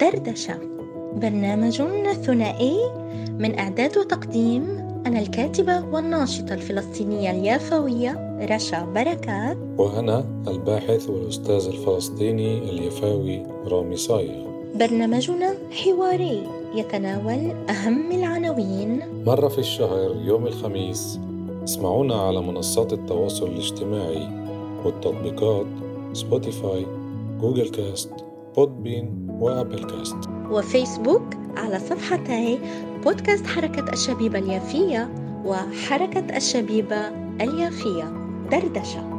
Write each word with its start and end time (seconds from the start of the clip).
دردشة 0.00 0.58
برنامج 1.16 1.82
ثنائي 2.12 2.76
من 3.38 3.58
إعداد 3.58 3.98
وتقديم 3.98 4.62
أنا 5.06 5.20
الكاتبة 5.20 5.84
والناشطة 5.84 6.54
الفلسطينية 6.54 7.30
اليافوية 7.30 8.38
رشا 8.50 8.84
بركات. 8.84 9.56
وأنا 9.78 10.24
الباحث 10.48 11.10
والأستاذ 11.10 11.66
الفلسطيني 11.66 12.58
اليفاوي 12.70 13.46
رامي 13.66 13.96
صايغ. 13.96 14.46
برنامجنا 14.74 15.54
حواري 15.70 16.46
يتناول 16.74 17.50
أهم 17.70 18.12
العناوين. 18.12 19.02
مرة 19.26 19.48
في 19.48 19.58
الشهر 19.58 20.16
يوم 20.24 20.46
الخميس 20.46 21.18
اسمعونا 21.64 22.14
على 22.14 22.40
منصات 22.40 22.92
التواصل 22.92 23.46
الاجتماعي 23.46 24.28
والتطبيقات 24.84 25.66
Spotify 26.12 26.99
Google 27.40 27.68
Cast 27.68 28.10
Podbean 28.56 29.26
و 29.30 29.39
Apple 29.39 29.84
Cast. 29.84 30.16
وفيسبوك 30.50 31.34
على 31.56 31.78
صفحتي 31.78 32.58
بودكاست 33.04 33.46
حركة 33.46 33.92
الشبيبة 33.92 34.38
اليافية 34.38 35.10
وحركة 35.44 36.36
الشبيبة 36.36 37.08
اليافية 37.40 38.04
دردشة. 38.50 39.10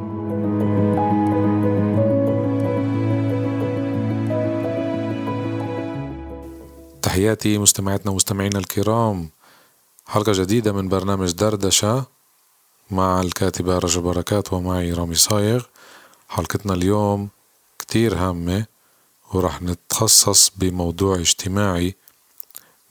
تحياتي 7.02 7.58
مستمعاتنا 7.58 8.10
ومستمعينا 8.12 8.58
الكرام. 8.58 9.28
حلقة 10.06 10.32
جديدة 10.32 10.72
من 10.72 10.88
برنامج 10.88 11.32
دردشة 11.32 12.04
مع 12.90 13.20
الكاتبة 13.20 13.78
رجا 13.78 14.00
بركات 14.00 14.52
ومعي 14.52 14.92
رامي 14.92 15.14
صايغ. 15.14 15.62
حلقتنا 16.28 16.74
اليوم 16.74 17.28
كتير 17.82 18.14
هامة 18.14 18.66
ورح 19.32 19.62
نتخصص 19.62 20.50
بموضوع 20.56 21.16
اجتماعي 21.16 21.94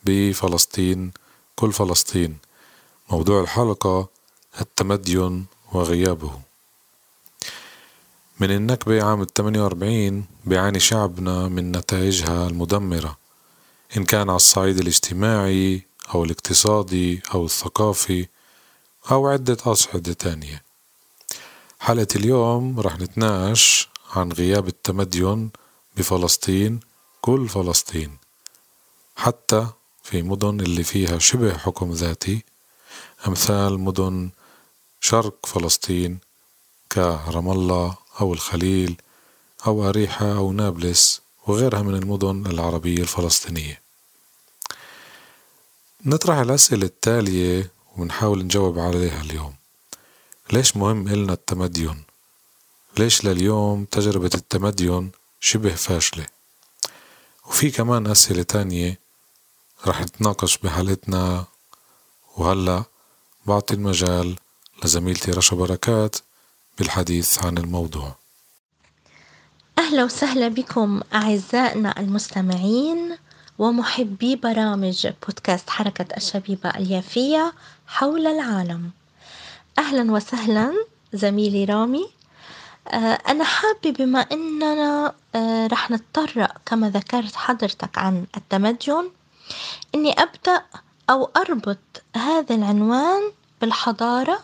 بفلسطين 0.04 1.12
كل 1.56 1.74
فلسطين. 1.74 2.38
موضوع 3.12 3.42
الحلقة 3.42 4.08
التمدين 4.62 5.46
وغيابه. 5.72 6.32
من 8.40 8.52
النكبة 8.52 9.04
عام 9.04 9.28
48 9.38 10.26
بيعاني 10.46 10.80
شعبنا 10.80 11.48
من 11.48 11.72
نتائجها 11.72 12.48
المدمرة 12.48 13.18
إن 13.98 14.06
كان 14.06 14.30
على 14.30 14.36
الصعيد 14.36 14.78
الاجتماعي 14.80 15.86
أو 16.14 16.24
الاقتصادي 16.24 17.22
أو 17.34 17.46
الثقافي 17.46 18.28
أو 19.12 19.28
عدة 19.28 19.58
أصعدة 19.66 20.14
تانية. 20.14 20.64
حلقة 21.80 22.08
اليوم 22.16 22.80
رح 22.80 23.00
نتناقش 23.00 23.90
عن 24.16 24.32
غياب 24.32 24.68
التمدن 24.68 25.50
بفلسطين 25.98 26.80
كل 27.22 27.50
فلسطين 27.50 28.18
حتى 29.16 29.68
في 30.04 30.22
مدن 30.22 30.60
اللي 30.60 30.84
فيها 30.84 31.20
شبه 31.20 31.58
حكم 31.58 31.92
ذاتي 31.92 32.44
أمثال 33.28 33.80
مدن 33.80 34.30
شرق 35.02 35.46
فلسطين 35.46 36.20
كرم 36.92 37.52
الله 37.52 37.98
أو 38.22 38.34
الخليل 38.34 39.02
أو 39.68 39.90
أريحة 39.90 40.32
أو 40.32 40.52
نابلس 40.52 41.22
وغيرها 41.48 41.82
من 41.82 41.96
المدن 41.96 42.46
العربية 42.46 43.02
الفلسطينية 43.02 43.82
نطرح 46.06 46.38
الأسئلة 46.38 46.86
التالية 46.86 47.72
ونحاول 47.98 48.44
نجاوب 48.44 48.80
عليها 48.80 49.22
اليوم 49.22 49.56
ليش 50.54 50.78
مهم 50.78 51.08
إلنا 51.08 51.34
التمدين؟ 51.34 52.04
ليش 52.98 53.26
لليوم 53.26 53.86
تجربة 53.86 54.30
التمدين 54.36 55.12
شبه 55.40 55.76
فاشلة؟ 55.76 56.26
وفي 57.48 57.72
كمان 57.72 58.08
أسئلة 58.08 58.44
تانية 58.44 59.00
رح 59.88 60.02
نتناقش 60.02 60.58
بحالتنا 60.58 61.46
وهلأ 62.38 62.84
بعطي 63.46 63.74
المجال 63.74 64.36
لزميلتي 64.84 65.32
رشا 65.32 65.56
بركات 65.56 66.16
بالحديث 66.78 67.46
عن 67.46 67.58
الموضوع. 67.58 68.16
أهلا 69.78 70.04
وسهلا 70.04 70.48
بكم 70.48 71.02
أعزائنا 71.14 72.00
المستمعين 72.00 73.18
ومحبي 73.60 74.36
برامج 74.36 75.08
بودكاست 75.08 75.70
حركة 75.70 76.18
الشبيبة 76.18 76.70
اليافية 76.70 77.54
حول 77.88 78.28
العالم. 78.28 78.92
أهلا 79.78 80.12
وسهلا 80.12 80.74
زميلي 81.14 81.66
رامي. 81.66 82.21
أنا 83.28 83.44
حابة 83.44 83.92
بما 83.92 84.20
أننا 84.20 85.14
آه، 85.36 85.68
رح 85.68 85.92
نتطرق 85.92 86.58
كما 86.66 86.90
ذكرت 86.90 87.36
حضرتك 87.36 87.98
عن 87.98 88.26
التمدن 88.38 89.10
إني 89.96 90.14
أبدأ 90.14 90.64
أو 91.10 91.30
أربط 91.38 91.78
هذا 92.16 92.56
العنوان 92.56 93.32
بالحضارة 93.62 94.40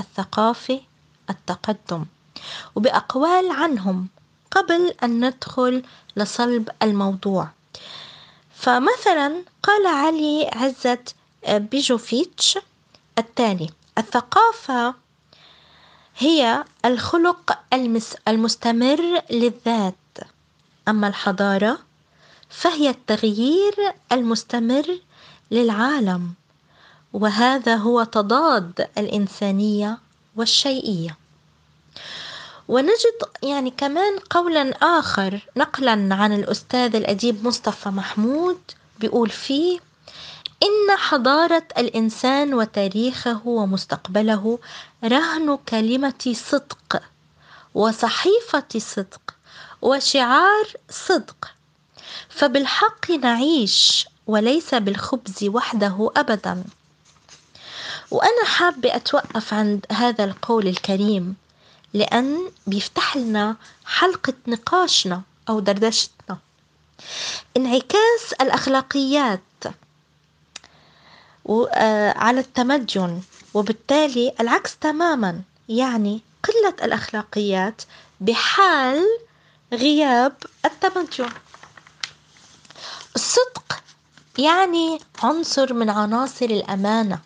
الثقافة 0.00 0.80
التقدم 1.30 2.04
وبأقوال 2.76 3.50
عنهم 3.50 4.08
قبل 4.50 4.94
أن 5.02 5.24
ندخل 5.24 5.82
لصلب 6.16 6.68
الموضوع. 6.82 7.48
فمثلا 8.54 9.44
قال 9.62 9.86
علي 9.86 10.50
عزت 10.54 11.14
بيجوفيتش 11.48 12.58
التالي 13.18 13.70
الثقافة 13.98 14.94
هي 16.18 16.64
الخلق 16.84 17.58
المستمر 18.28 19.20
للذات. 19.30 19.94
أما 20.88 21.08
الحضارة 21.08 21.78
فهي 22.50 22.90
التغيير 22.90 23.74
المستمر 24.12 24.98
للعالم 25.50 26.34
وهذا 27.12 27.76
هو 27.76 28.04
تضاد 28.04 28.88
الإنسانية 28.98 29.98
والشيئية. 30.36 31.16
ونجد 32.68 33.18
يعني 33.42 33.70
كمان 33.70 34.18
قولا 34.30 34.70
آخر 34.70 35.40
نقلا 35.56 36.14
عن 36.14 36.32
الأستاذ 36.32 36.96
الأديب 36.96 37.46
مصطفى 37.46 37.88
محمود 37.88 38.58
بيقول 39.00 39.30
فيه 39.30 39.78
إن 40.62 40.96
حضارة 40.96 41.62
الإنسان 41.78 42.54
وتاريخه 42.54 43.40
ومستقبله 43.44 44.58
رهن 45.04 45.58
كلمة 45.68 46.32
صدق 46.32 47.02
وصحيفة 47.74 48.64
صدق 48.78 49.34
وشعار 49.82 50.66
صدق. 50.90 51.50
فبالحق 52.28 53.10
نعيش 53.10 54.06
وليس 54.26 54.74
بالخبز 54.74 55.44
وحده 55.44 56.10
أبدا. 56.16 56.64
وأنا 58.10 58.44
حابة 58.44 58.96
أتوقف 58.96 59.54
عند 59.54 59.86
هذا 59.92 60.24
القول 60.24 60.66
الكريم 60.68 61.36
لأن 61.94 62.50
بيفتح 62.66 63.16
لنا 63.16 63.56
حلقة 63.86 64.34
نقاشنا 64.46 65.22
أو 65.48 65.60
دردشتنا. 65.60 66.38
انعكاس 67.56 68.32
الأخلاقيات 68.40 69.40
على 72.16 72.40
التمدن 72.40 73.20
وبالتالي 73.54 74.32
العكس 74.40 74.76
تماما. 74.76 75.40
يعني 75.68 76.20
قلة 76.44 76.74
الأخلاقيات 76.86 77.82
بحال 78.20 79.02
غياب 79.72 80.36
التمدن 80.64 81.28
الصدق 83.16 83.82
يعني 84.38 84.98
عنصر 85.22 85.72
من 85.74 85.90
عناصر 85.90 86.44
الأمانة. 86.46 87.18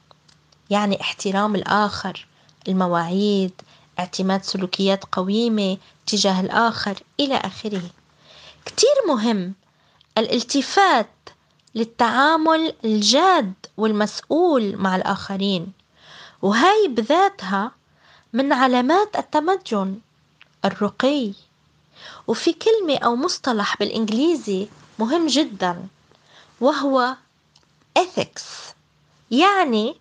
يعني 0.71 1.01
احترام 1.01 1.55
الآخر 1.55 2.27
المواعيد 2.69 3.53
اعتماد 3.99 4.45
سلوكيات 4.45 5.05
قويمة 5.13 5.79
تجاه 6.07 6.41
الآخر 6.41 7.03
إلى 7.21 7.37
آخره. 7.37 7.83
كتير 8.67 8.95
مهم 9.09 9.55
الالتفات 10.19 11.09
للتعامل 11.75 12.75
الجاد 12.85 13.53
والمسؤول 13.77 14.77
مع 14.77 14.97
الآخرين 14.97 15.73
وهاي 16.43 16.89
بذاتها 16.89 17.73
من 18.33 18.53
علامات 18.53 19.17
التمدن 19.17 19.99
الرقي. 20.65 21.33
وفي 22.27 22.53
كلمة 22.53 22.99
أو 22.99 23.17
مصطلح 23.17 23.77
بالإنجليزي 23.79 24.69
مهم 24.99 25.27
جدا 25.27 25.87
وهو 26.61 27.17
ethics 27.99 28.43
يعني 29.31 29.97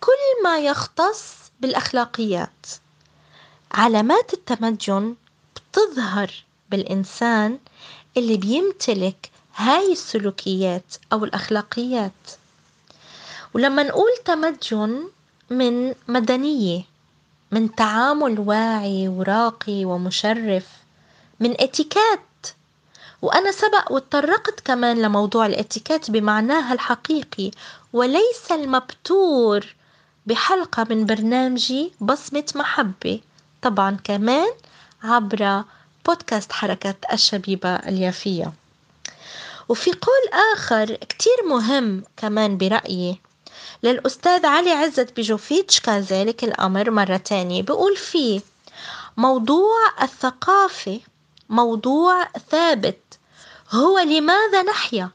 كل 0.00 0.44
ما 0.44 0.58
يختص 0.58 1.34
بالأخلاقيات. 1.60 2.66
علامات 3.72 4.34
التمدن 4.34 5.14
بتظهر 5.56 6.44
بالإنسان 6.70 7.58
اللي 8.16 8.36
بيمتلك 8.36 9.30
هاي 9.56 9.92
السلوكيات 9.92 10.94
أو 11.12 11.24
الأخلاقيات. 11.24 12.12
ولما 13.54 13.82
نقول 13.82 14.10
تمدن 14.24 15.08
من 15.50 15.94
مدنية 16.08 16.82
من 17.50 17.74
تعامل 17.74 18.40
واعي 18.40 19.08
وراقي 19.08 19.84
ومشرف 19.84 20.66
من 21.40 21.60
إتيكات. 21.60 22.20
وأنا 23.22 23.52
سبق 23.52 23.92
واتطرقت 23.92 24.60
كمان 24.60 25.02
لموضوع 25.02 25.46
الاتيكيت 25.46 26.10
بمعناها 26.10 26.72
الحقيقي 26.72 27.50
وليس 27.92 28.52
المبتور 28.52 29.74
بحلقة 30.26 30.86
من 30.90 31.06
برنامجي 31.06 31.92
بصمة 32.00 32.52
محبة. 32.54 33.20
طبعا 33.62 33.96
كمان 34.04 34.48
عبر 35.02 35.64
بودكاست 36.06 36.52
حركة 36.52 36.94
الشبيبة 37.12 37.76
اليافية. 37.76 38.52
وفي 39.68 39.90
قول 39.90 40.40
آخر 40.54 40.94
كتير 40.94 41.44
مهم 41.48 42.04
كمان 42.16 42.58
برأيي. 42.58 43.20
للأستاذ 43.82 44.46
علي 44.46 44.70
عزت 44.70 45.16
بجوفيتش 45.16 45.80
كذلك 45.80 46.44
الأمر 46.44 46.90
مرة 46.90 47.16
تانية. 47.16 47.62
بقول 47.62 47.96
فيه 47.96 48.40
موضوع 49.16 50.02
الثقافة 50.02 51.00
موضوع 51.48 52.28
ثابت 52.50 53.18
هو 53.70 53.98
لماذا 53.98 54.62
نحيا؟ 54.62 55.10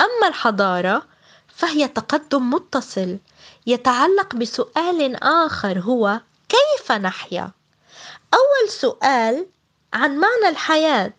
أما 0.00 0.28
الحضارة 0.28 1.02
فهي 1.48 1.88
تقدم 1.88 2.50
متصل 2.50 3.18
يتعلق 3.66 4.34
بسؤال 4.34 5.16
آخر 5.22 5.78
هو 5.78 6.20
كيف 6.48 6.92
نحيا؟ 6.92 7.50
أول 8.34 8.70
سؤال 8.70 9.46
عن 9.94 10.16
معنى 10.16 10.48
الحياة 10.48 11.12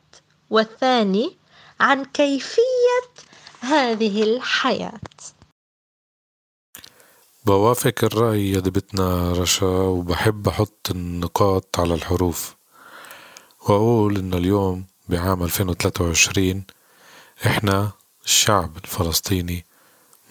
والثاني 0.50 1.38
عن 1.81 2.06
كيفية 2.06 3.01
هذه 3.60 4.24
الحياة. 4.24 5.00
بوافق 7.45 8.04
الرأي 8.04 8.51
يا 8.51 8.60
دبتنا 8.60 9.31
رشا 9.31 9.66
وبحب 9.66 10.48
أحط 10.48 10.92
النقاط 10.92 11.80
على 11.80 11.94
الحروف. 11.94 12.56
وأقول 13.62 14.18
إن 14.18 14.33
اليوم 14.33 14.86
بعام 15.10 15.44
2023 15.44 16.63
إحنا 17.45 17.92
الشعب 18.25 18.77
الفلسطيني 18.77 19.66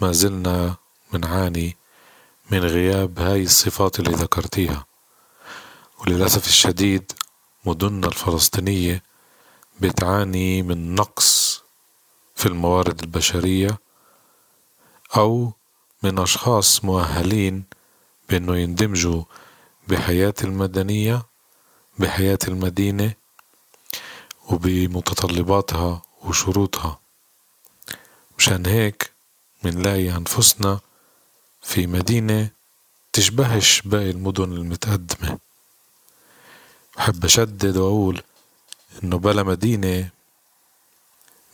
ما 0.01 0.13
زلنا 0.13 0.77
منعاني 1.13 1.77
من 2.51 2.65
غياب 2.65 3.19
هاي 3.19 3.43
الصفات 3.43 4.01
اللي 4.01 4.11
ذكرتيها. 4.11 4.87
وللأسف 6.01 6.47
الشديد 6.47 7.13
مدننا 7.65 8.07
الفلسطينية 8.07 9.10
بتعاني 9.81 10.63
من 10.63 10.95
نقص 10.95 11.63
في 12.35 12.47
الموارد 12.47 13.03
البشرية 13.03 13.79
أو 15.17 15.53
من 16.03 16.19
أشخاص 16.19 16.85
مؤهلين 16.85 17.65
بأنه 18.29 18.57
يندمجوا 18.57 19.23
بحياة 19.89 20.35
المدنية 20.45 21.23
بحياة 21.99 22.39
المدينة 22.49 23.15
وبمتطلباتها 24.49 26.03
وشروطها. 26.25 26.99
مشان 28.39 28.67
هيك 28.67 29.13
منلاقي 29.65 30.11
أنفسنا 30.17 30.81
في 31.63 31.87
مدينة 31.87 32.51
تشبهش 33.13 33.81
باقي 33.85 34.11
المدن 34.11 34.53
المتقدمة. 34.53 35.39
بحب 36.97 37.25
أشدد 37.25 37.77
وأقول 37.77 38.23
إنه 39.05 39.19
بلا 39.19 39.43
مدينة 39.43 40.11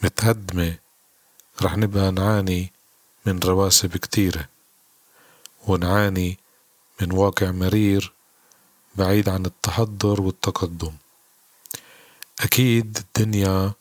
متقدمة 0.03 0.79
رح 1.63 1.77
نبقى 1.77 2.13
نعاني 2.13 2.73
من 3.27 3.39
رواسب 3.39 3.97
كتيرة 3.97 4.49
ونعاني 5.67 6.39
من 7.01 7.13
واقع 7.13 7.51
مرير 7.51 8.13
بعيد 8.97 9.29
عن 9.29 9.47
التحضر 9.47 10.21
والتقدم. 10.21 10.93
أكيد 12.41 12.99
الدنيا 12.99 13.73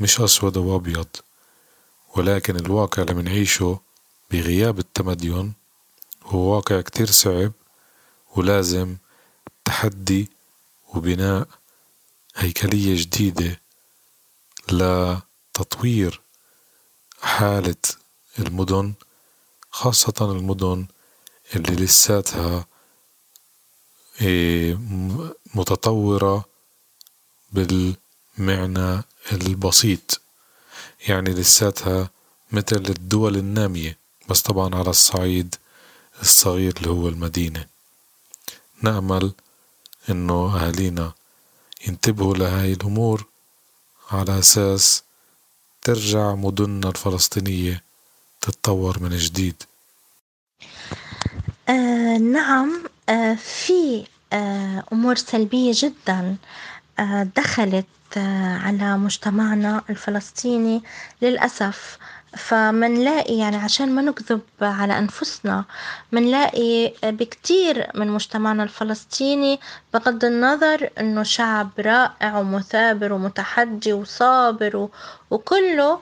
مش 0.00 0.20
أسود 0.20 0.56
وأبيض 0.56 1.08
ولكن 2.16 2.56
الواقع 2.56 3.02
اللي 3.02 3.14
منعيشه 3.14 3.80
بغياب 4.30 4.78
التمدين 4.78 5.52
هو 6.24 6.38
واقع 6.54 6.80
كتير 6.80 7.10
صعب 7.10 7.52
ولازم 8.36 8.96
تحدي 9.64 10.28
وبناء 10.94 11.48
هيكلية 12.36 13.02
جديدة 13.02 13.60
لتطوير 14.72 16.20
حالة 17.22 17.76
المدن 18.38 18.94
خاصة 19.70 20.14
المدن 20.20 20.86
اللي 21.56 21.84
لساتها 21.84 22.66
إيه، 24.20 24.78
متطورة 25.54 26.44
بالمعنى 27.52 29.02
البسيط. 29.32 30.20
يعني 31.08 31.30
لساتها 31.30 32.10
مثل 32.52 32.76
الدول 32.76 33.36
النامية 33.36 33.98
بس 34.28 34.40
طبعا 34.42 34.74
على 34.74 34.90
الصعيد 34.90 35.54
الصغير 36.22 36.76
اللي 36.76 36.90
هو 36.90 37.08
المدينة. 37.08 37.66
نأمل 38.82 39.32
إنه 40.10 40.56
أهالينا 40.56 41.12
ينتبهوا 41.86 42.34
لهاي 42.36 42.72
الأمور. 42.72 43.26
على 44.10 44.38
أساس 44.38 45.02
ترجع 45.82 46.34
مدننا 46.34 46.88
الفلسطينية 46.88 47.82
تتطور 48.40 48.98
من 49.02 49.16
جديد. 49.16 49.62
آه 51.68 52.18
نعم. 52.18 52.84
آه 53.08 53.34
في 53.34 54.06
آه 54.32 54.84
أمور 54.92 55.16
سلبية 55.16 55.72
جدا 55.74 56.36
آه 56.98 57.22
دخلت 57.36 57.86
آه 58.16 58.58
على 58.58 58.98
مجتمعنا 58.98 59.82
الفلسطيني 59.90 60.82
للأسف. 61.22 61.98
فمنلاقي 62.36 63.38
يعني 63.38 63.56
عشان 63.56 63.94
ما 63.94 64.02
نكذب 64.02 64.40
على 64.62 64.98
أنفسنا 64.98 65.64
منلاقي 66.12 66.92
بكتير 67.04 67.86
من 67.94 68.08
مجتمعنا 68.08 68.62
الفلسطيني 68.62 69.60
بغض 69.94 70.24
النظر 70.24 70.90
إنه 71.00 71.22
شعب 71.22 71.70
رائع 71.78 72.38
ومثابر 72.38 73.12
ومتحدي 73.12 73.92
وصابر 73.92 74.88
وكله 75.30 76.00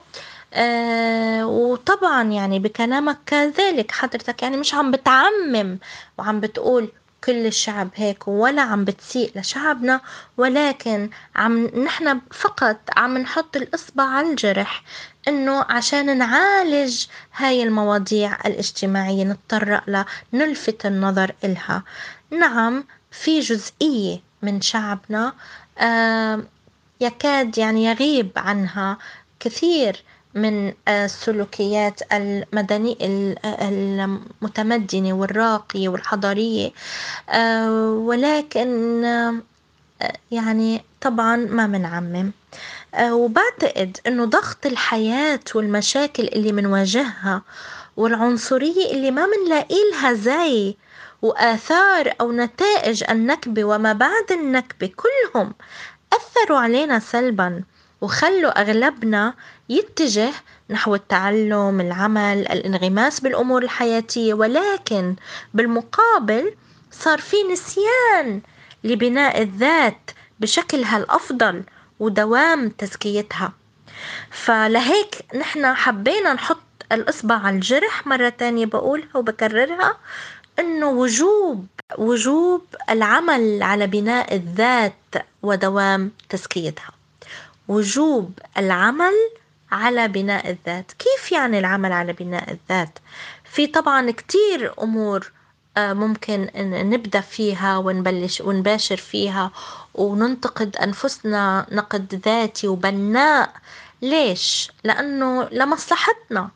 آه 0.53 1.45
وطبعا 1.47 2.23
يعني 2.23 2.59
بكلامك 2.59 3.17
كذلك 3.25 3.91
حضرتك 3.91 4.43
يعني 4.43 4.57
مش 4.57 4.73
عم 4.73 4.91
بتعمم 4.91 5.79
وعم 6.17 6.39
بتقول 6.39 6.91
كل 7.23 7.45
الشعب 7.45 7.89
هيك 7.95 8.27
ولا 8.27 8.61
عم 8.61 8.85
بتسيء 8.85 9.31
لشعبنا 9.35 10.01
ولكن 10.37 11.09
عم 11.35 11.65
نحن 11.65 12.21
فقط 12.31 12.77
عم 12.97 13.17
نحط 13.17 13.55
الإصبع 13.55 14.03
على 14.03 14.29
الجرح 14.29 14.83
إنه 15.27 15.65
عشان 15.69 16.17
نعالج 16.17 17.05
هاي 17.35 17.63
المواضيع 17.63 18.37
الاجتماعية 18.45 19.23
نتطرق 19.23 19.83
لها 19.89 20.05
نلفت 20.33 20.85
النظر 20.85 21.31
إلها. 21.43 21.83
نعم 22.31 22.83
في 23.11 23.39
جزئية 23.39 24.19
من 24.41 24.61
شعبنا 24.61 25.33
آه 25.77 26.43
يكاد 27.01 27.57
يعني 27.57 27.85
يغيب 27.85 28.31
عنها 28.37 28.97
كثير. 29.39 30.03
من 30.35 30.73
السلوكيات 30.87 32.13
المدني 32.13 32.97
المتمدنة 33.45 35.13
والراقية 35.13 35.89
والحضارية. 35.89 36.71
آه، 37.29 37.89
ولكن 37.91 39.05
آه، 39.05 39.35
يعني 40.31 40.83
طبعا 41.01 41.35
ما 41.35 41.67
منعمم. 41.67 42.31
آه، 42.93 43.15
وبعتقد 43.15 43.97
إنه 44.07 44.25
ضغط 44.25 44.65
الحياة 44.65 45.39
والمشاكل 45.55 46.23
اللي 46.23 46.51
منواجهها 46.51 47.41
والعنصرية 47.97 48.91
اللي 48.91 49.11
ما 49.11 49.25
منلاقي 49.25 49.75
لها 49.91 50.13
زي 50.13 50.75
وآثار 51.21 52.13
أو 52.21 52.31
نتائج 52.31 53.03
النكبة 53.09 53.63
وما 53.63 53.93
بعد 53.93 54.31
النكبة 54.31 54.91
كلهم 54.95 55.53
أثروا 56.13 56.59
علينا 56.59 56.99
سلبا 56.99 57.63
وخلوا 58.01 58.61
أغلبنا 58.61 59.33
يتجه 59.69 60.31
نحو 60.69 60.95
التعلم 60.95 61.81
العمل 61.81 62.47
الانغماس 62.47 63.19
بالأمور 63.19 63.63
الحياتية. 63.63 64.33
ولكن 64.33 65.15
بالمقابل 65.53 66.53
صار 66.91 67.19
في 67.19 67.37
نسيان 67.51 68.41
لبناء 68.83 69.41
الذات 69.41 70.11
بشكلها 70.39 70.97
الأفضل 70.97 71.63
ودوام 71.99 72.69
تزكيتها. 72.69 73.53
فلهيك 74.31 75.15
نحن 75.35 75.73
حبينا 75.73 76.33
نحط 76.33 76.57
الإصبع 76.91 77.35
على 77.35 77.55
الجرح 77.55 78.07
مرة 78.07 78.29
تانية 78.29 78.65
بقولها 78.65 79.07
وبكررها 79.17 79.97
إنه 80.59 80.89
وجوب 80.89 81.67
وجوب 81.97 82.61
العمل 82.89 83.63
على 83.63 83.87
بناء 83.87 84.35
الذات 84.35 84.93
ودوام 85.43 86.11
تزكيتها. 86.29 86.91
وجوب 87.67 88.39
العمل 88.57 89.13
على 89.71 90.07
بناء 90.07 90.49
الذات. 90.49 90.91
كيف 90.91 91.31
يعني 91.31 91.59
العمل 91.59 91.91
على 91.91 92.13
بناء 92.13 92.51
الذات؟ 92.51 92.99
في 93.43 93.67
طبعا 93.67 94.11
كتير 94.11 94.73
أمور 94.81 95.31
آه، 95.77 95.93
ممكن 95.93 96.49
نبدأ 96.89 97.21
فيها 97.21 97.77
ونبلش 97.77 98.41
ونباشر 98.41 98.97
فيها 98.97 99.51
وننتقد 99.93 100.75
أنفسنا 100.77 101.65
نقد 101.71 102.21
ذاتي 102.25 102.67
وبناء. 102.67 103.53
ليش؟ 104.01 104.71
لأنه 104.83 105.43
لمصلحتنا 105.51 106.49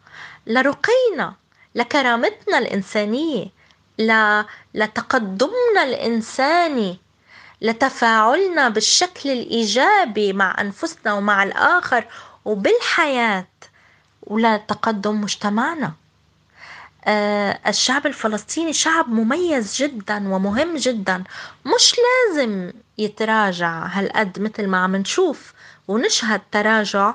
لرقينا 0.47 1.33
لكرامتنا 1.75 2.57
الإنسانية 2.57 3.47
لتقدمنا 4.73 5.83
الإنساني 5.83 6.99
لتفاعلنا 7.61 8.69
بالشكل 8.69 9.29
الإيجابي 9.29 10.33
مع 10.33 10.61
أنفسنا 10.61 11.13
ومع 11.13 11.43
الآخر 11.43 12.05
وبالحياة 12.49 13.47
ولتقدم 14.23 15.21
مجتمعنا. 15.21 15.93
آه 17.05 17.59
الشعب 17.67 18.07
الفلسطيني 18.07 18.73
شعب 18.73 19.09
مميز 19.09 19.75
جدا 19.75 20.33
ومهم 20.33 20.75
جدا. 20.75 21.23
مش 21.65 21.95
لازم 22.05 22.71
يتراجع 22.97 23.85
هالقد 23.85 24.39
مثل 24.39 24.67
ما 24.67 24.77
عم 24.77 24.95
نشوف 24.95 25.53
ونشهد 25.87 26.41
تراجع. 26.51 27.13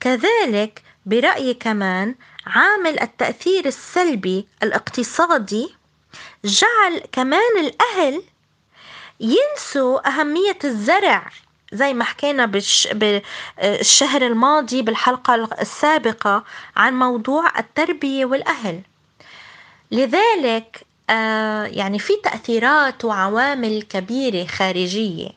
كذلك 0.00 0.82
برأيي 1.06 1.54
كمان 1.54 2.14
عامل 2.46 3.00
التأثير 3.00 3.66
السلبي 3.66 4.48
الاقتصادي 4.62 5.74
جعل 6.44 7.02
كمان 7.12 7.58
الأهل 7.60 8.22
ينسوا 9.20 10.08
أهمية 10.08 10.58
الزرع 10.64 11.30
زي 11.72 11.94
ما 11.94 12.04
حكينا 12.04 12.46
بالش... 12.46 12.88
بالشهر 12.92 14.22
الماضي 14.26 14.82
بالحلقة 14.82 15.34
السابقة 15.60 16.44
عن 16.76 16.98
موضوع 16.98 17.58
التربية 17.58 18.24
والأهل. 18.24 18.80
لذلك 19.90 20.86
آه 21.10 21.64
يعني 21.64 21.98
في 21.98 22.12
تأثيرات 22.24 23.04
وعوامل 23.04 23.82
كبيرة 23.82 24.46
خارجية 24.46 25.28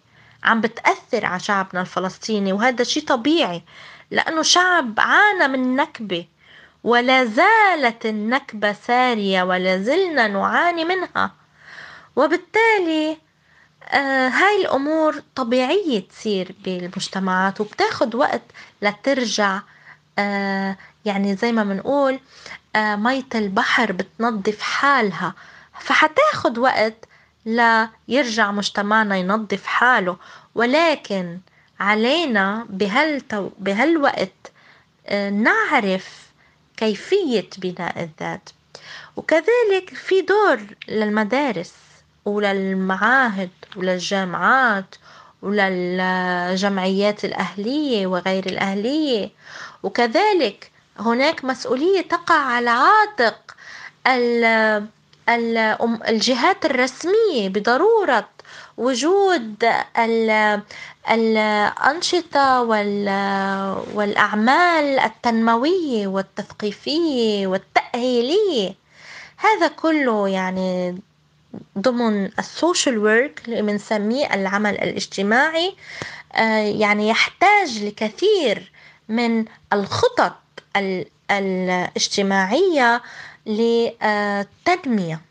عم 0.44 0.62
بتأثر 0.62 1.26
على 1.26 1.40
شعبنا 1.40 1.82
الفلسطيني 1.82 2.54
وهذا 2.54 2.84
شيء 2.84 3.04
طبيعي 3.04 3.62
لأنه 4.12 4.42
شعب 4.42 4.94
عانى 4.98 5.48
من 5.48 5.76
نكبة 5.76 6.26
ولا 6.84 7.26
زالت 7.26 8.06
النكبة 8.06 8.74
سارية 8.74 9.44
ولا 9.44 9.78
زلنا 9.82 10.28
نعاني 10.28 10.86
منها. 10.86 11.32
وبالتالي 12.16 13.18
هاي 13.98 14.62
الأمور 14.62 15.24
طبيعية 15.36 16.08
تصير 16.08 16.56
بالمجتمعات 16.64 17.62
وبتاخد 17.62 18.16
وقت 18.16 18.42
لترجع 18.82 19.60
آه 20.20 20.78
يعني 21.06 21.36
زي 21.36 21.52
ما 21.52 21.64
بنقول 21.64 22.20
آه 22.76 22.96
مية 22.96 23.24
البحر 23.36 23.92
بتنظف 23.92 24.62
حالها. 24.62 25.34
فحتاخد 25.80 26.58
وقت 26.58 27.06
ليرجع 27.46 28.52
مجتمعنا 28.52 29.18
ينظف 29.18 29.66
حاله. 29.66 30.18
ولكن 30.56 31.40
علينا 31.80 32.66
بهالتو 32.70 33.50
بهالوقت 33.60 34.52
آه 35.08 35.30
نعرف 35.30 36.30
كيفية 36.78 37.50
بناء 37.58 38.04
الذات. 38.04 38.50
وكذلك 39.16 39.94
في 39.96 40.22
دور 40.22 40.60
للمدارس. 40.88 41.74
وللمعاهد 42.26 43.50
وللجامعات 43.76 44.96
وللجمعيات 45.42 47.26
الأهلية 47.26 48.08
وغير 48.08 48.46
الأهلية. 48.46 49.30
وكذلك 49.84 50.72
هناك 51.00 51.46
مسؤولية 51.46 52.02
تقع 52.02 52.36
على 52.36 52.70
عاتق 52.70 53.56
الجهات 56.10 56.66
الرسمية 56.66 57.50
بضرورة 57.50 58.30
وجود 58.78 59.66
الأنشطة 61.12 62.62
والأعمال 63.94 65.00
التنموية 65.00 66.08
والتثقيفية 66.08 67.48
والتأهيلية. 67.48 68.76
هذا 69.38 69.68
كله 69.68 70.30
يعني 70.30 70.98
ضمن 71.78 72.26
السوشيال 72.40 72.98
ورك 72.98 73.42
اللي 73.48 73.62
بنسميه 73.62 74.34
العمل 74.34 74.74
الاجتماعي 74.74 75.76
آه، 76.34 76.58
يعني 76.60 77.10
يحتاج 77.10 77.84
لكثير 77.84 78.72
من 79.10 79.46
الخطط 79.74 80.36
الاجتماعية 81.32 83.02
للتنمية 83.46 85.22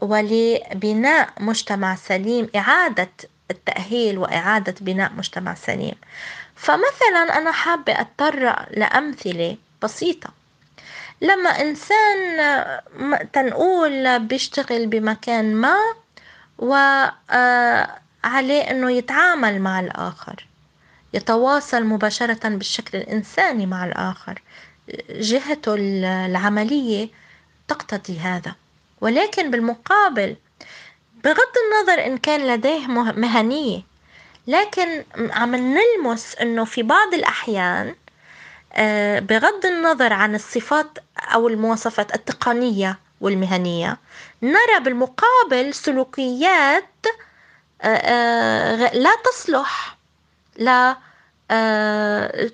ولبناء 0.00 1.32
مجتمع 1.40 1.94
سليم 1.94 2.48
إعادة 2.56 3.10
التأهيل 3.50 4.18
وإعادة 4.18 4.74
بناء 4.80 5.12
مجتمع 5.12 5.54
سليم. 5.54 5.94
فمثلا 6.56 7.38
أنا 7.38 7.52
حابة 7.52 8.00
أتطرق 8.00 8.66
لأمثلة 8.70 9.56
بسيطة. 9.82 10.41
لما 11.22 11.50
إنسان 11.50 12.40
تنقول 13.32 14.18
بيشتغل 14.18 14.86
بمكان 14.86 15.54
ما 15.54 15.76
وعليه 16.58 17.12
آه، 17.30 18.70
إنه 18.70 18.90
يتعامل 18.90 19.60
مع 19.60 19.80
الآخر 19.80 20.46
يتواصل 21.14 21.84
مباشرة 21.84 22.48
بالشكل 22.48 22.98
الإنساني 22.98 23.66
مع 23.66 23.84
الآخر 23.84 24.42
جهته 25.10 25.74
العملية 25.78 27.08
تقتضي 27.68 28.18
هذا. 28.18 28.54
ولكن 29.00 29.50
بالمقابل 29.50 30.36
بغض 31.24 31.52
النظر 31.64 32.06
إن 32.06 32.18
كان 32.18 32.46
لديه 32.46 32.86
مهنية 32.86 33.82
لكن 34.46 35.04
عم 35.16 35.56
نلمس 35.56 36.36
إنه 36.36 36.64
في 36.64 36.82
بعض 36.82 37.14
الأحيان 37.14 37.94
بغض 39.20 39.66
النظر 39.66 40.12
عن 40.12 40.34
الصفات 40.34 40.98
أو 41.18 41.48
المواصفات 41.48 42.14
التقنية 42.14 42.98
والمهنية 43.20 43.96
نرى 44.42 44.80
بالمقابل 44.84 45.74
سلوكيات 45.74 47.06
آه، 47.82 47.86
آه، 47.86 48.94
لا 48.94 49.10
تصلح 49.24 49.96
لا 50.56 50.96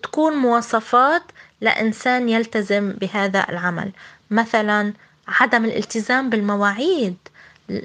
تكون 0.03 0.33
مواصفات 0.37 1.23
لإنسان 1.61 2.29
يلتزم 2.29 2.93
بهذا 2.93 3.47
العمل. 3.49 3.93
مثلا 4.31 4.93
عدم 5.29 5.65
الالتزام 5.65 6.31
بالمواعيد 6.31 7.17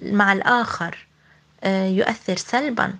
مع 0.01 0.33
الآخر 0.33 1.07
يؤثر 1.65 2.35
سلبا 2.35 2.93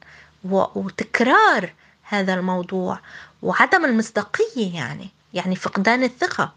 وتكرار 0.44 1.74
هذا 2.04 2.34
الموضوع. 2.34 3.00
وعدم 3.42 3.86
المصداقية 3.86 4.76
يعني. 4.76 5.10
يعني 5.34 5.56
فقدان 5.56 6.04
الثقة 6.04 6.54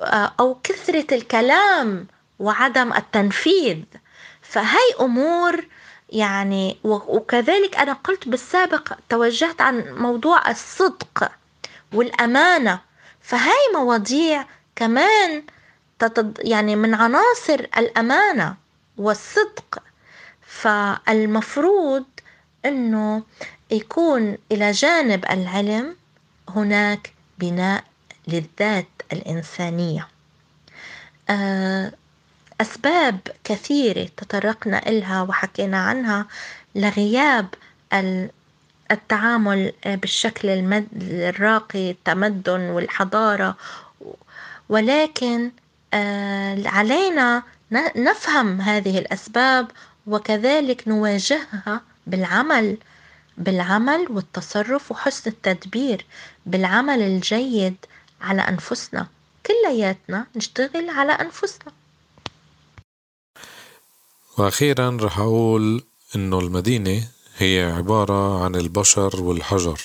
آه، 0.00 0.32
أو 0.40 0.58
كثرة 0.62 1.14
الكلام 1.14 2.06
وعدم 2.38 2.92
التنفيذ. 2.92 3.78
فهي 4.42 4.94
أمور 5.00 5.66
يعني 6.08 6.78
وكذلك 6.84 7.76
أنا 7.76 7.92
قلت 7.92 8.28
بالسابق 8.28 8.92
توجهت 9.08 9.60
عن 9.60 9.94
موضوع 9.98 10.50
الصدق 10.50 11.30
والأمانة. 11.92 12.80
فهي 13.20 13.52
مواضيع 13.74 14.44
كمان 14.76 15.42
يعني 16.38 16.76
من 16.76 16.94
عناصر 16.94 17.66
الأمانة 17.78 18.54
والصدق. 18.98 19.82
فالمفروض 20.46 22.04
أنه 22.64 23.22
يكون 23.70 24.38
إلى 24.52 24.70
جانب 24.70 25.24
العلم 25.24 25.96
هناك 26.48 27.12
بناء 27.38 27.84
للذات 28.28 28.86
الإنسانية. 29.12 30.08
آه، 31.30 31.92
أسباب 32.60 33.18
كثيرة 33.44 34.08
تطرقنا 34.16 34.88
إلها 34.88 35.22
وحكينا 35.22 35.78
عنها 35.78 36.26
لغياب 36.74 37.46
التعامل 38.90 39.72
بالشكل 39.86 40.48
الراقي 41.02 41.90
التمدن 41.90 42.60
والحضارة. 42.60 43.56
ولكن 44.68 45.50
آه، 45.94 46.68
علينا 46.68 47.42
نفهم 47.96 48.60
هذه 48.60 48.98
الأسباب 48.98 49.70
وكذلك 50.06 50.88
نواجهها 50.88 51.80
بالعمل 52.06 52.76
بالعمل 53.38 54.06
والتصرف 54.10 54.90
وحسن 54.90 55.30
التدبير 55.30 56.06
بالعمل 56.46 57.02
الجيد 57.02 57.76
على 58.24 58.42
أنفسنا 58.42 59.06
كلياتنا 59.46 60.26
نشتغل 60.36 60.90
على 60.90 61.12
أنفسنا. 61.12 61.72
وأخيرا 64.38 64.98
رح 65.00 65.18
أقول 65.18 65.84
إنه 66.16 66.38
المدينة 66.38 67.08
هي 67.36 67.72
عبارة 67.76 68.44
عن 68.44 68.54
البشر 68.54 69.22
والحجر. 69.22 69.80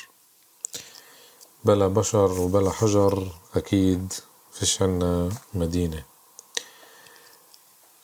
بلا 1.65 1.87
بشر 1.87 2.31
وبلا 2.39 2.71
حجر 2.71 3.31
أكيد 3.55 4.13
فيش 4.53 4.81
عنا 4.81 5.29
مدينة. 5.53 6.03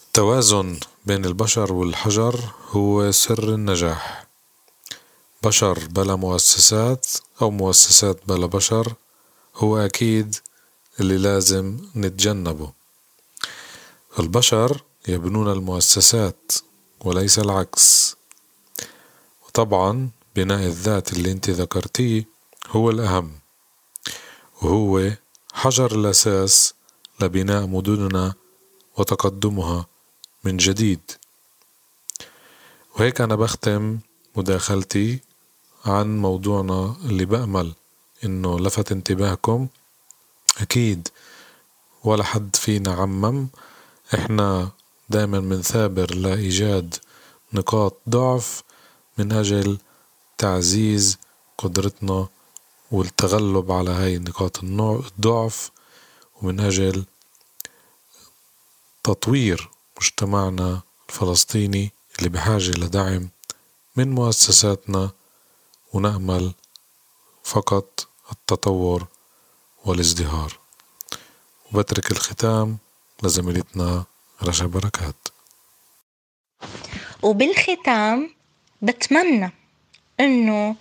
التوازن 0.08 0.80
بين 1.06 1.26
البشر 1.26 1.74
والحجر 1.74 2.40
هو 2.72 3.12
سر 3.12 3.54
النجاح. 3.54 4.26
بشر 5.44 5.80
بلا 5.90 6.16
مؤسسات 6.16 7.08
أو 7.42 7.52
مؤسسات 7.52 8.20
بلا 8.28 8.46
بشر 8.46 8.94
هو 9.56 9.78
أكيد 9.78 10.36
اللي 11.00 11.18
لازم 11.18 11.78
نتجنبه. 11.96 12.72
البشر 14.20 14.84
يبنون 15.08 15.52
المؤسسات 15.52 16.52
وليس 17.00 17.40
العكس. 17.40 18.16
وطبعا 19.48 20.10
بناء 20.36 20.60
الذات 20.60 21.14
اللي 21.14 21.32
انت 21.32 21.50
ذكرتيه 21.50 22.26
هو 22.70 22.90
الأهم. 22.90 23.32
وهو 24.62 25.12
حجر 25.54 25.92
الأساس 25.96 26.74
لبناء 27.20 27.66
مدننا 27.66 28.34
وتقدمها 28.98 29.86
من 30.44 30.58
جديد. 30.58 31.12
وهيك 32.96 33.22
أنا 33.22 33.36
بختم 33.36 34.00
مداخلتي 34.36 35.20
عن 35.86 36.22
موضوعنا 36.22 36.96
اللي 37.06 37.26
بأمل 37.26 37.74
إنه 38.24 38.60
لفت 38.60 38.92
انتباهكم. 38.92 39.68
أكيد 40.62 41.08
ولا 42.04 42.24
حد 42.24 42.56
فينا 42.56 42.94
عمم. 42.94 43.48
إحنا 44.14 44.70
دايما 45.10 45.40
منثابر 45.40 46.16
لإيجاد 46.16 46.96
نقاط 47.54 47.98
ضعف 48.10 48.64
من 49.18 49.32
أجل 49.32 49.78
تعزيز 50.38 51.18
قدرتنا 51.58 52.28
والتغلب 52.92 53.72
على 53.72 53.90
هاي 53.90 54.18
نقاط 54.18 54.64
الضعف 54.64 55.72
ومن 56.42 56.60
أجل 56.60 57.06
تطوير 59.04 59.70
مجتمعنا 60.02 60.82
الفلسطيني 61.10 61.92
اللي 62.20 62.30
بحاجة 62.30 62.72
لدعم 62.72 63.30
من 63.96 64.12
مؤسساتنا 64.12 65.12
ونأمل 65.94 66.54
فقط 67.46 68.08
التطور 68.32 69.08
والازدهار. 69.86 70.60
وبترك 71.74 72.12
الختام 72.12 72.78
لزميلتنا 73.24 74.04
رشا 74.44 74.66
بركات. 74.66 75.16
وبالختام 77.24 78.30
بتمنى 78.82 79.52
إنه 80.20 80.76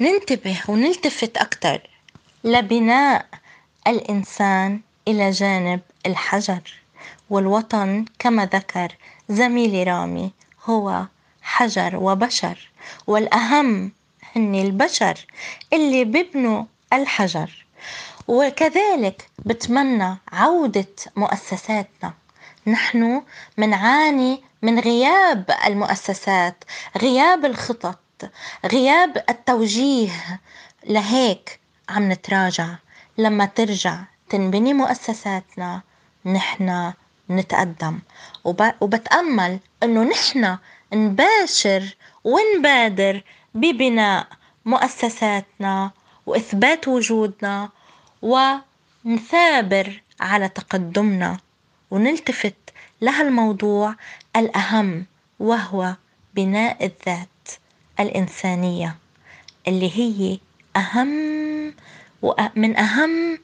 ننتبه 0.00 0.60
ونلتفت 0.68 1.36
أكثر 1.36 1.80
لبناء 2.44 3.26
الإنسان 3.86 4.80
إلى 5.08 5.30
جانب 5.30 5.80
الحجر 6.06 6.74
والوطن 7.30 8.04
كما 8.18 8.46
ذكر 8.46 8.96
زميلي 9.28 9.82
رامي 9.82 10.30
هو 10.64 11.06
حجر 11.42 11.96
وبشر 11.96 12.70
والأهم 13.06 13.92
هن 14.36 14.54
البشر 14.54 15.26
اللي 15.72 16.04
ببنوا 16.04 16.64
الحجر 16.92 17.66
وكذلك 18.28 19.28
بتمنى 19.38 20.16
عودة 20.32 20.86
مؤسساتنا. 21.16 22.12
نحن 22.66 23.22
منعاني 23.58 24.42
من 24.62 24.78
غياب 24.78 25.50
المؤسسات 25.66 26.64
غياب 26.96 27.44
الخطط 27.44 27.98
غياب 28.66 29.24
التوجيه 29.28 30.40
لهيك 30.86 31.60
عم 31.88 32.12
نتراجع. 32.12 32.68
لما 33.18 33.44
ترجع 33.44 33.96
تنبني 34.28 34.74
مؤسساتنا 34.74 35.82
نحن 36.26 36.92
نتقدم. 37.30 37.98
وبتأمل 38.80 39.58
إنه 39.82 40.02
نحن 40.02 40.58
نباشر 40.92 41.96
ونبادر 42.24 43.22
ببناء 43.54 44.26
مؤسساتنا 44.64 45.90
وإثبات 46.26 46.88
وجودنا 46.88 47.68
ونثابر 48.22 50.02
على 50.20 50.48
تقدمنا. 50.48 51.38
ونلتفت 51.90 52.54
لهالموضوع 53.00 53.94
الأهم 54.36 55.06
وهو 55.40 55.94
بناء 56.34 56.84
الذات 56.86 57.28
الإنسانية 58.00 58.96
اللي 59.68 59.90
هي 59.98 60.38
أهم 60.76 61.74
من 62.56 62.76
أهم 62.76 63.38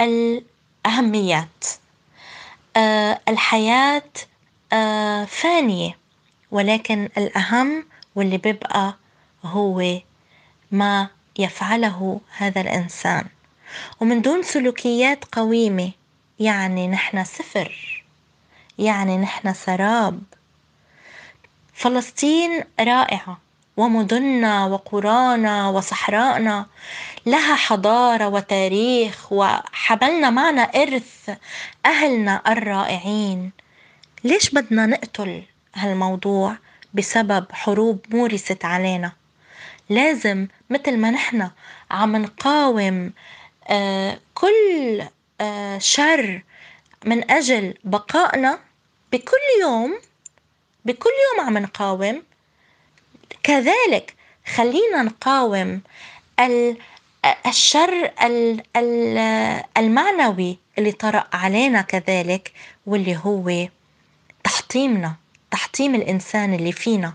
الأهميات. 0.00 1.64
آه، 2.76 3.20
الحياة 3.28 4.02
آه، 4.72 5.24
فانية 5.24 5.98
ولكن 6.50 7.08
الأهم 7.18 7.84
واللي 8.14 8.38
بيبقى 8.38 8.94
هو 9.44 9.98
ما 10.70 11.08
يفعله 11.38 12.20
هذا 12.36 12.60
الإنسان. 12.60 13.24
ومن 14.00 14.22
دون 14.22 14.42
سلوكيات 14.42 15.24
قويمة 15.32 15.90
يعني 16.40 16.88
نحن 16.88 17.24
صفر 17.24 18.04
يعني 18.78 19.16
نحن 19.16 19.54
سراب. 19.54 20.22
فلسطين 21.74 22.64
رائعة 22.80 23.38
ومدننا 23.76 24.66
وقرانا 24.66 25.68
وصحراءنا 25.68 26.66
لها 27.26 27.54
حضارة 27.54 28.28
وتاريخ 28.28 29.32
وحملنا 29.32 30.30
معنا 30.30 30.62
إرث 30.62 31.30
أهلنا 31.86 32.42
الرائعين. 32.52 33.52
ليش 34.24 34.50
بدنا 34.50 34.86
نقتل 34.86 35.42
هالموضوع 35.74 36.56
بسبب 36.94 37.46
حروب 37.52 38.00
مورست 38.10 38.64
علينا؟ 38.64 39.12
لازم 39.88 40.46
مثل 40.70 40.96
ما 40.96 41.10
نحن 41.10 41.50
عم 41.90 42.16
نقاوم 42.16 43.12
آه 43.68 44.18
كل 44.34 45.02
آه 45.40 45.78
شر 45.78 46.42
من 47.04 47.30
أجل 47.30 47.74
بقائنا 47.84 48.58
بكل 49.12 49.36
يوم 49.62 49.98
بكل 50.84 51.10
يوم 51.36 51.46
عم 51.46 51.58
نقاوم. 51.58 52.22
كذلك 53.42 54.14
خلينا 54.54 55.02
نقاوم 55.02 55.80
الشر 57.46 58.12
المعنوي 59.76 60.58
اللي 60.78 60.92
طرأ 60.92 61.24
علينا 61.32 61.82
كذلك 61.82 62.52
واللي 62.86 63.16
هو 63.24 63.68
تحطيمنا 64.44 65.14
تحطيم 65.50 65.94
الإنسان 65.94 66.54
اللي 66.54 66.72
فينا. 66.72 67.14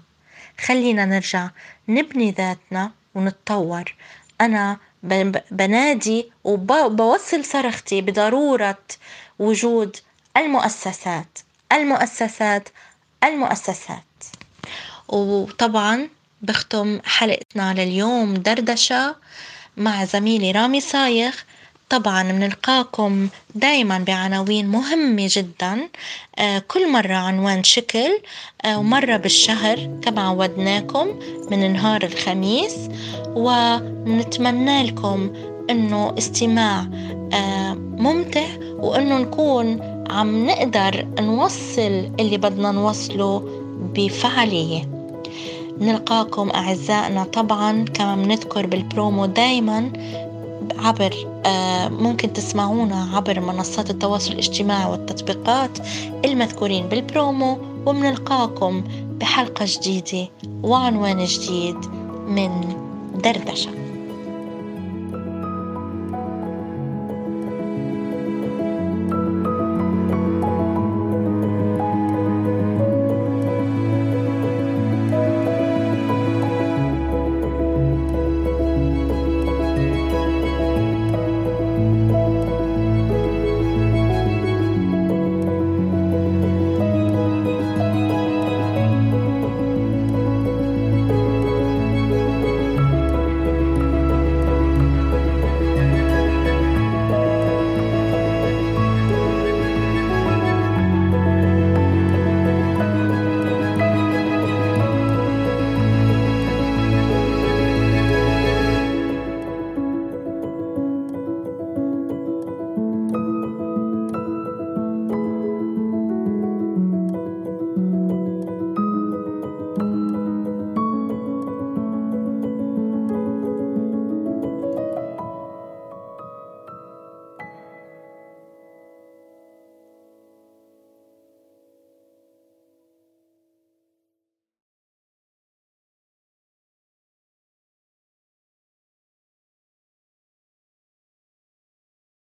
خلينا 0.62 1.06
نرجع 1.06 1.50
نبني 1.89 2.32
ذاتنا 2.32 2.92
ونتطور. 3.16 3.96
أنا 4.42 4.78
بنادي 5.52 6.32
وبوصل 6.44 7.46
صرختي 7.46 8.02
بضرورة 8.02 8.78
وجود 9.39 9.98
المؤسسات 10.38 11.39
المؤسسات 11.74 12.70
المؤسسات. 13.24 14.04
وطبعا 15.08 16.10
بختم 16.42 17.00
حلقتنا 17.06 17.74
لليوم 17.74 18.34
دردشة 18.34 19.16
مع 19.78 20.06
زميلي 20.06 20.52
رامي 20.52 20.82
صايغ 20.82 21.34
طبعا 21.89 22.24
بنلقاكم 22.32 23.28
دايما 23.56 23.98
بعناوين 24.00 24.67
مهمة 24.67 25.28
جدا 25.32 25.89
آه 26.39 26.60
كل 26.60 26.91
مرة 26.91 27.13
عنوان 27.13 27.63
شكل 27.63 28.19
آه 28.65 28.80
ومرة 28.80 29.17
بالشهر 29.17 30.00
كما 30.02 30.22
عودناكم 30.22 31.08
من 31.52 31.74
نهار 31.74 32.04
الخميس 32.04 32.76
ونتمنى 33.36 34.84
لكم 34.84 35.34
إنه 35.69 36.15
استماع 36.17 36.88
آه 37.34 37.74
ممتع 37.74 38.48
وإنه 38.62 39.17
نكون 39.17 39.93
عم 40.10 40.46
نقدر 40.48 41.08
نوصل 41.19 42.12
اللي 42.19 42.38
بدنا 42.38 42.72
نوصله 42.72 43.39
بفعالية. 43.96 44.89
نلقاكم 45.80 46.50
أعزائنا 46.50 47.24
طبعا 47.24 47.86
كما 47.86 48.15
بنذكر 48.15 48.65
بالبرومو 48.65 49.26
دايما 49.26 49.91
عبر 50.78 51.41
آه، 51.45 51.88
ممكن 51.88 52.34
تسمعونا 52.34 53.10
عبر 53.13 53.39
منصات 53.39 53.89
التواصل 53.89 54.32
الاجتماعي 54.32 54.91
والتطبيقات 54.91 55.78
المذكورين 56.26 56.88
بالبرومو 56.88 57.58
ومنلقاكم 57.86 58.84
بحلقة 59.19 59.65
جديدة 59.67 60.30
وعنوان 60.63 61.26
جديد 61.26 61.78
من 62.28 62.76
دردشة. 63.23 63.83